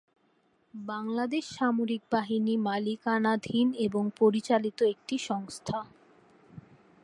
[0.73, 5.79] বাংলাদেশ সামরিক বাহিনী মালিকানাধীন এবং পরিচালিত একটি সংস্থা।